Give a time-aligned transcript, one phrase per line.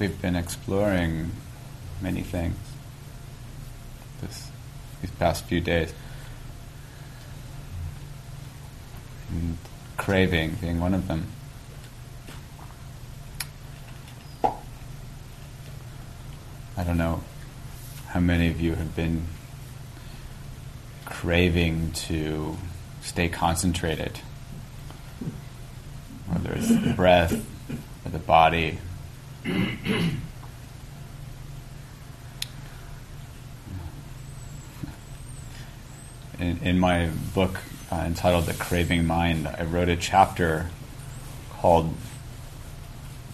[0.00, 1.30] we've been exploring
[2.00, 2.56] many things
[4.22, 4.50] this,
[5.02, 5.92] these past few days.
[9.30, 9.58] And
[9.98, 11.26] craving being one of them.
[16.76, 17.22] I don't know
[18.08, 19.26] how many of you have been
[21.04, 22.56] craving to
[23.02, 24.18] stay concentrated,
[26.26, 27.32] whether it's the breath
[28.06, 28.78] or the body.
[29.44, 30.18] In,
[36.38, 37.58] in my book
[37.90, 40.70] uh, entitled The Craving Mind, I wrote a chapter
[41.52, 41.94] called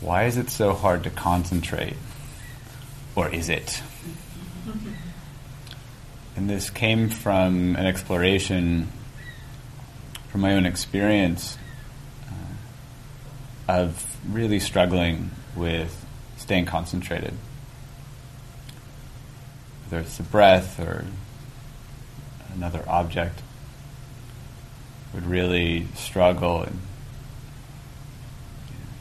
[0.00, 1.96] Why is it so hard to concentrate?
[3.16, 3.82] Or is it?
[6.36, 8.92] And this came from an exploration
[10.28, 11.56] from my own experience
[13.68, 16.05] uh, of really struggling with
[16.46, 17.34] staying concentrated.
[19.84, 21.04] Whether it's the breath or
[22.54, 23.42] another object,
[25.12, 26.78] would really struggle and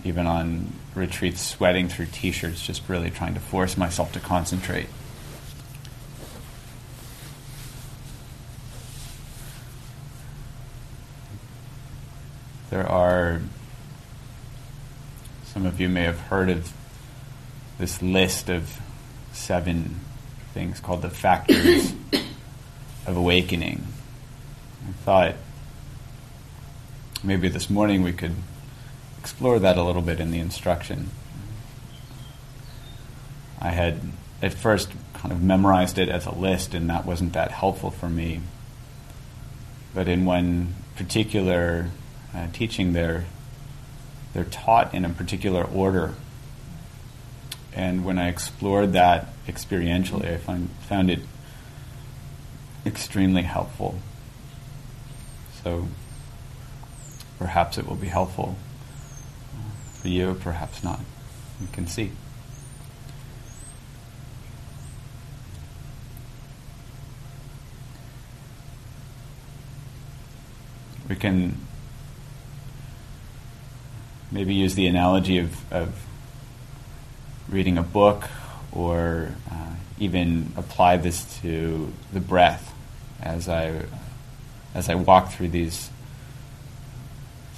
[0.03, 4.87] even on retreats sweating through t-shirts just really trying to force myself to concentrate
[12.69, 13.41] there are
[15.43, 16.71] some of you may have heard of
[17.77, 18.79] this list of
[19.33, 19.99] seven
[20.53, 21.93] things called the factors
[23.05, 23.85] of awakening
[24.87, 25.35] i thought
[27.23, 28.35] maybe this morning we could
[29.25, 31.09] explore that a little bit in the instruction.
[33.59, 33.99] I had
[34.39, 38.07] at first kind of memorized it as a list, and that wasn't that helpful for
[38.07, 38.41] me.
[39.95, 41.89] But in one particular
[42.35, 43.25] uh, teaching, they're,
[44.35, 46.13] they're taught in a particular order.
[47.75, 51.19] And when I explored that experientially, I find, found it
[52.85, 53.99] extremely helpful.
[55.61, 55.89] So
[57.37, 58.55] perhaps it will be helpful
[59.53, 61.01] uh, for you, perhaps not.
[61.59, 62.11] You can see.
[71.09, 71.57] We can
[74.31, 76.05] maybe use the analogy of, of
[77.49, 78.27] reading a book
[78.71, 82.73] or uh, even apply this to the breath
[83.21, 83.83] as I,
[84.73, 85.89] as I walk through these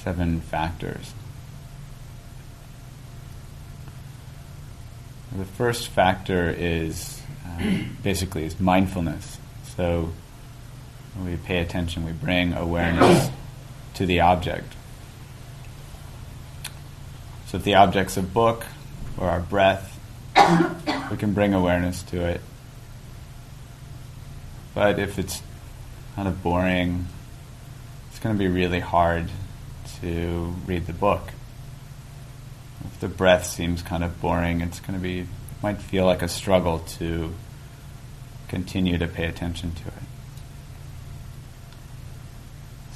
[0.04, 1.14] seven factors.
[5.36, 7.62] The first factor is uh,
[8.02, 9.38] basically is mindfulness.
[9.76, 10.12] So
[11.24, 13.30] we pay attention, we bring awareness
[13.96, 14.74] to the object.
[17.48, 18.66] So if the object's a book
[19.18, 20.00] or our breath,
[21.12, 22.42] we can bring awareness to it.
[24.74, 25.42] But if it's
[26.16, 27.08] kind of boring,
[28.10, 29.30] it's going to be really hard
[30.02, 31.32] to read the book
[32.98, 35.28] if the breath seems kind of boring, it's going to be, it
[35.62, 37.34] might feel like a struggle to
[38.48, 39.94] continue to pay attention to it.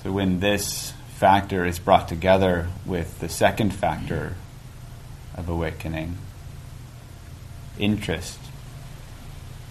[0.04, 4.36] So when this factor is brought together with the second factor
[5.36, 6.18] of awakening,
[7.78, 8.40] interest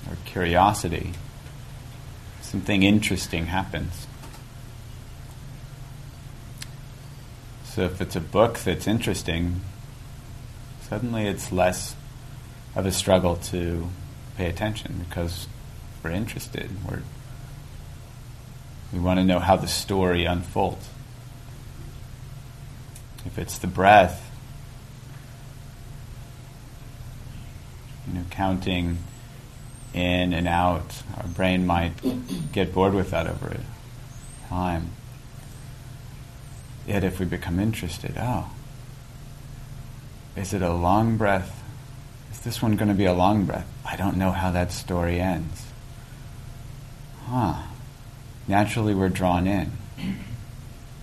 [0.08, 1.12] or curiosity,
[2.40, 4.06] something interesting happens.
[7.64, 9.60] So if it's a book that's interesting,
[10.82, 11.94] suddenly it's less
[12.74, 13.88] of a struggle to
[14.36, 15.46] pay attention because
[16.02, 16.68] we're interested.
[16.84, 17.02] We're,
[18.92, 20.88] we want to know how the story unfolds.
[23.24, 24.28] If it's the breath,
[28.08, 28.98] you know, counting
[29.92, 31.92] in and out, our brain might
[32.52, 33.56] get bored with that over
[34.48, 34.90] time.
[36.86, 38.50] Yet if we become interested, oh,
[40.36, 41.62] is it a long breath?
[42.30, 43.66] Is this one going to be a long breath?
[43.84, 45.66] I don't know how that story ends.
[47.26, 47.62] Huh.
[48.48, 49.72] Naturally, we're drawn in.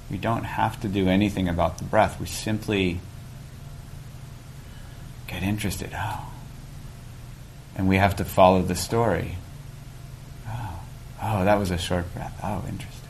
[0.10, 2.20] We don't have to do anything about the breath.
[2.20, 3.00] We simply
[5.28, 5.92] get interested.
[5.94, 6.26] Oh.
[7.78, 9.38] And we have to follow the story.
[10.48, 10.80] Oh.
[11.22, 12.38] Oh, that was a short breath.
[12.44, 13.10] Oh, interesting.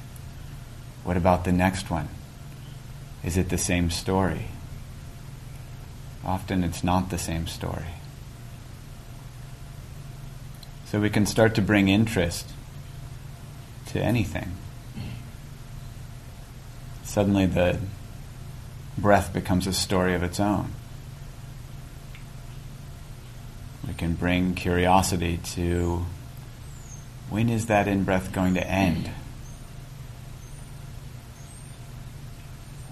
[1.03, 2.09] What about the next one?
[3.23, 4.47] Is it the same story?
[6.23, 7.95] Often it's not the same story.
[10.85, 12.49] So we can start to bring interest
[13.87, 14.51] to anything.
[17.03, 17.79] Suddenly the
[18.97, 20.73] breath becomes a story of its own.
[23.87, 26.05] We can bring curiosity to
[27.29, 29.09] when is that in breath going to end?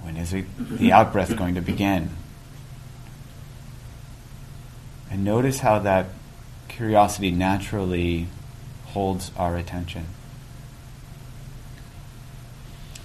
[0.01, 2.09] When is it, the out breath going to begin?
[5.09, 6.07] And notice how that
[6.67, 8.27] curiosity naturally
[8.87, 10.05] holds our attention.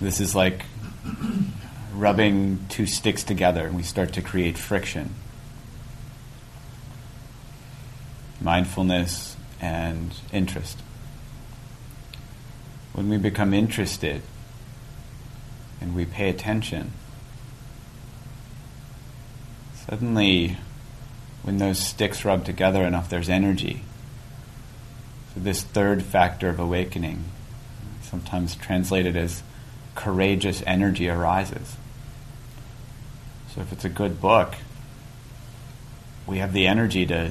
[0.01, 0.65] This is like
[1.95, 5.15] rubbing two sticks together and we start to create friction.
[8.41, 10.79] Mindfulness and interest.
[12.93, 14.23] When we become interested
[15.81, 16.93] and we pay attention,
[19.75, 20.57] suddenly
[21.43, 23.83] when those sticks rub together enough, there's energy.
[25.35, 27.25] So, this third factor of awakening,
[28.03, 29.43] sometimes translated as
[29.95, 31.77] courageous energy, arises.
[33.55, 34.55] So, if it's a good book,
[36.27, 37.31] we have the energy to,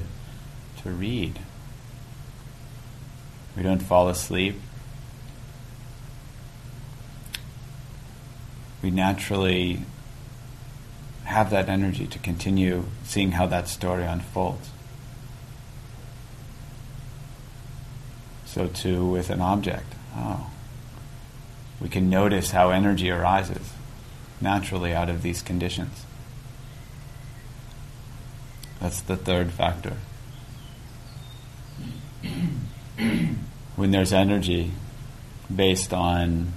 [0.84, 1.40] to read.
[3.56, 4.56] We don't fall asleep.
[8.82, 9.82] We naturally
[11.26, 14.70] have that energy to continue seeing how that story unfolds.
[18.46, 19.94] So, too, with an object.
[20.16, 20.50] Oh,
[21.80, 23.74] we can notice how energy arises
[24.42, 26.06] naturally out of these conditions.
[28.80, 29.98] That's the third factor.
[33.80, 34.72] When there's energy
[35.54, 36.52] based on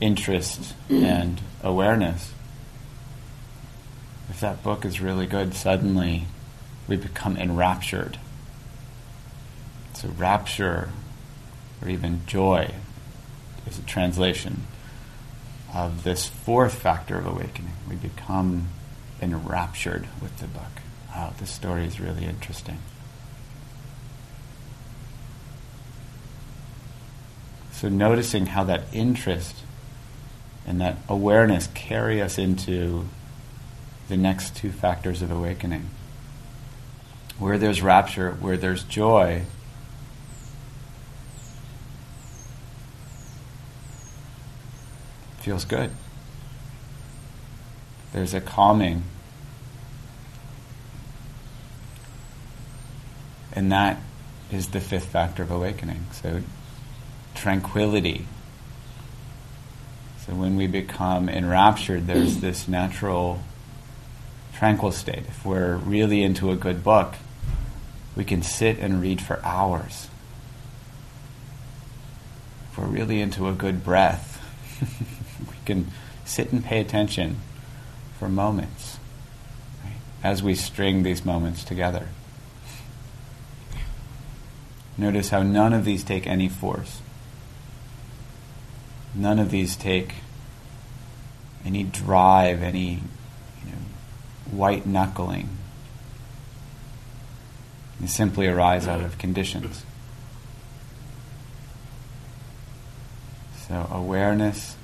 [0.00, 1.04] interest mm.
[1.04, 2.32] and awareness,
[4.28, 6.24] if that book is really good, suddenly
[6.88, 8.18] we become enraptured.
[9.92, 10.90] So, rapture,
[11.80, 12.74] or even joy,
[13.68, 14.66] is a translation
[15.72, 17.74] of this fourth factor of awakening.
[17.88, 18.70] We become
[19.22, 20.82] enraptured with the book.
[21.14, 22.78] Wow, this story is really interesting.
[27.74, 29.56] So, noticing how that interest
[30.64, 33.08] and that awareness carry us into
[34.08, 35.90] the next two factors of awakening.
[37.36, 39.42] Where there's rapture, where there's joy,
[45.40, 45.90] feels good.
[48.12, 49.02] There's a calming.
[53.52, 54.00] And that
[54.52, 56.06] is the fifth factor of awakening.
[56.12, 56.40] So,
[57.34, 58.26] tranquility.
[60.26, 63.40] So, when we become enraptured, there's this natural
[64.54, 65.24] tranquil state.
[65.28, 67.14] If we're really into a good book,
[68.16, 70.08] we can sit and read for hours.
[72.70, 74.40] If we're really into a good breath,
[75.40, 75.88] we can
[76.24, 77.36] sit and pay attention
[78.18, 78.98] for moments
[79.84, 82.08] right, as we string these moments together.
[84.96, 87.00] Notice how none of these take any force.
[89.14, 90.14] None of these take
[91.64, 93.00] any drive, any
[94.50, 95.48] white knuckling.
[98.00, 99.84] They simply arise out of conditions.
[103.68, 104.76] So, awareness,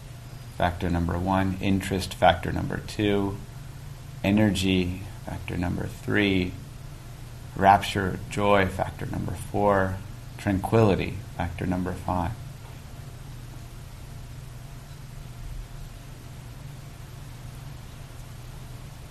[0.56, 3.37] factor number one, interest, factor number two,
[4.25, 6.52] energy, factor number three,
[7.56, 9.96] rapture, joy, factor number four,
[10.38, 12.32] tranquility, factor number five.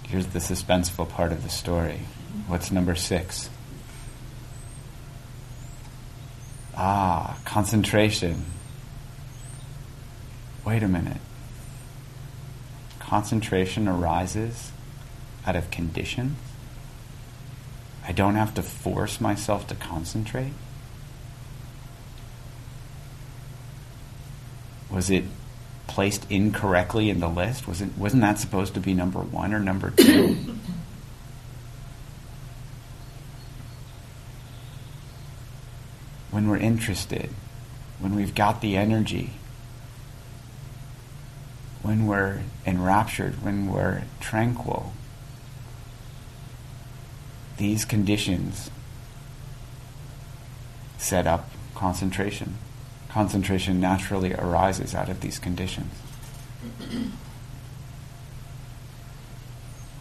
[0.09, 1.99] Here's the suspenseful part of the story.
[2.47, 3.47] What's number six?
[6.75, 8.45] Ah, concentration.
[10.65, 11.21] Wait a minute.
[12.97, 14.71] Concentration arises
[15.45, 16.37] out of conditions?
[18.03, 20.53] I don't have to force myself to concentrate?
[24.89, 25.25] Was it
[25.89, 27.67] placed incorrectly in the list?
[27.67, 30.37] Wasn't wasn't that supposed to be number one or number two?
[36.31, 37.31] when we're interested,
[37.99, 39.31] when we've got the energy,
[41.81, 44.93] when we're enraptured, when we're tranquil,
[47.57, 48.69] these conditions
[50.97, 52.55] set up concentration
[53.09, 55.91] concentration naturally arises out of these conditions.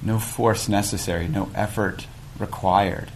[0.02, 2.06] No force necessary, no effort
[2.38, 3.10] required.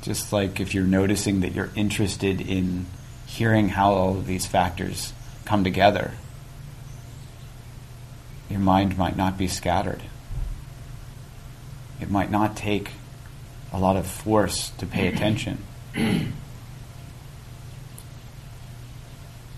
[0.00, 2.86] Just like if you're noticing that you're interested in
[3.26, 5.12] hearing how all of these factors
[5.44, 6.12] come together,
[8.48, 10.02] your mind might not be scattered.
[12.00, 12.90] It might not take
[13.72, 15.58] a lot of force to pay attention.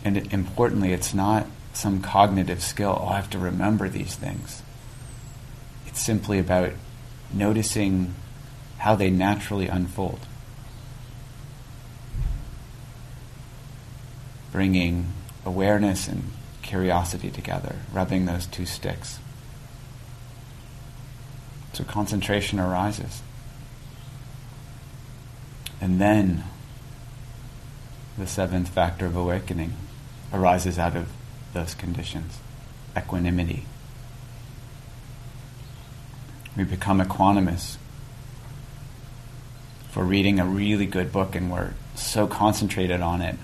[0.04, 2.98] and importantly, it's not some cognitive skill.
[3.00, 4.62] Oh, I have to remember these things.
[5.86, 6.72] It's simply about
[7.32, 8.14] noticing
[8.78, 10.20] how they naturally unfold.
[14.52, 15.12] Bringing
[15.44, 16.30] awareness and
[16.62, 19.18] curiosity together, rubbing those two sticks.
[21.72, 23.22] So concentration arises.
[25.84, 26.44] And then
[28.16, 29.74] the seventh factor of awakening
[30.32, 31.08] arises out of
[31.52, 32.38] those conditions
[32.96, 33.66] equanimity.
[36.56, 37.76] We become equanimous
[39.90, 43.36] for reading a really good book and we're so concentrated on it.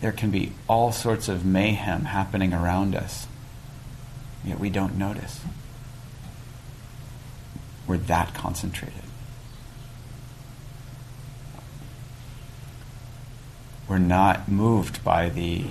[0.00, 3.28] There can be all sorts of mayhem happening around us
[4.44, 5.38] yet we don't notice.
[7.86, 9.04] We're that concentrated.
[13.90, 15.64] We're not moved by the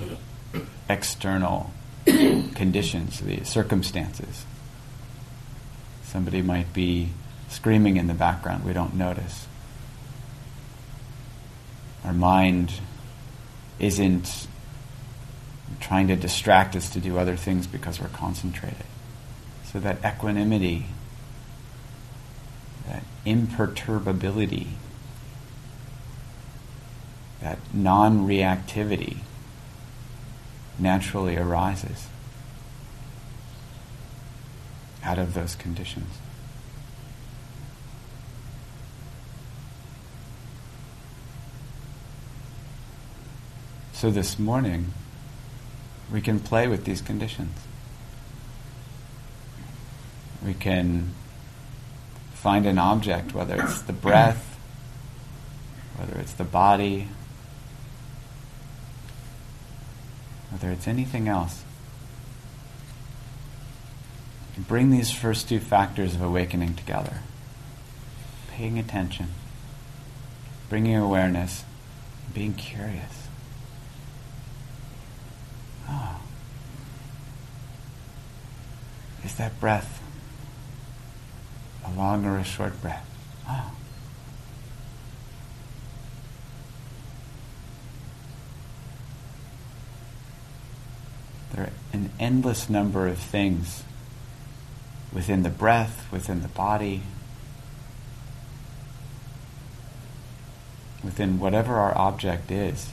[0.89, 1.71] external
[2.05, 4.45] conditions, the circumstances.
[6.03, 7.11] Somebody might be
[7.47, 9.47] screaming in the background, we don't notice.
[12.03, 12.73] Our mind
[13.79, 14.47] isn't
[15.79, 18.85] trying to distract us to do other things because we're concentrated.
[19.71, 20.87] So that equanimity,
[22.85, 24.67] that imperturbability,
[27.41, 29.17] that non reactivity
[30.77, 32.07] naturally arises
[35.03, 36.19] out of those conditions.
[43.93, 44.93] So this morning,
[46.11, 47.57] we can play with these conditions.
[50.45, 51.13] We can
[52.33, 54.57] find an object, whether it's the breath,
[55.97, 57.09] whether it's the body,
[60.51, 61.63] whether it's anything else.
[64.57, 67.19] Bring these first two factors of awakening together
[68.59, 69.27] paying attention,
[70.67, 71.63] bringing awareness,
[72.33, 73.29] being curious.
[75.87, 76.19] Oh.
[79.23, 80.03] Is that breath
[81.85, 83.09] a long or a short breath?
[83.47, 83.71] Oh.
[91.53, 93.83] There are an endless number of things
[95.11, 97.01] within the breath, within the body,
[101.03, 102.89] within whatever our object is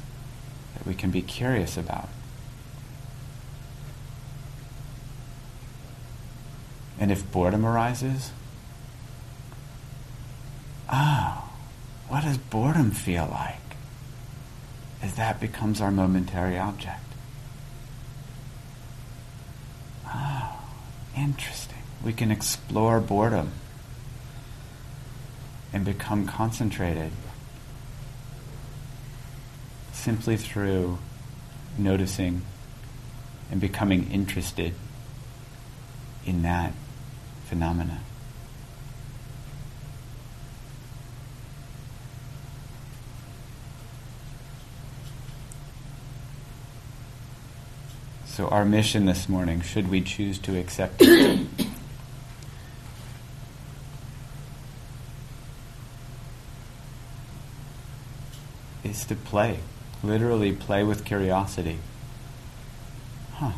[0.74, 2.08] that we can be curious about.
[6.98, 8.30] And if boredom arises,
[10.90, 11.50] oh,
[12.08, 13.56] what does boredom feel like?
[15.02, 17.02] As that becomes our momentary object.
[20.06, 20.58] Oh,
[21.16, 21.78] interesting.
[22.04, 23.52] We can explore boredom
[25.72, 27.10] and become concentrated
[29.92, 30.98] simply through
[31.78, 32.42] noticing
[33.50, 34.74] and becoming interested
[36.24, 36.72] in that
[37.46, 38.00] phenomena.
[48.36, 51.46] So, our mission this morning, should we choose to accept it,
[58.84, 59.60] is to play.
[60.02, 61.78] Literally, play with curiosity.
[63.36, 63.52] Huh.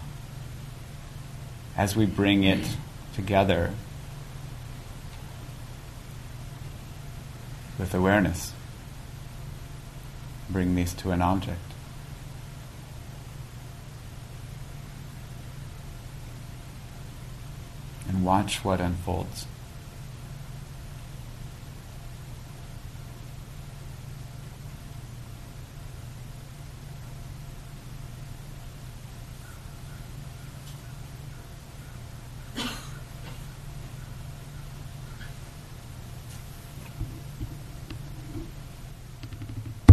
[1.77, 2.77] As we bring it
[3.17, 3.75] together
[7.81, 8.53] with awareness.
[10.49, 11.59] Bring these to an object.
[18.09, 19.47] And watch what unfolds.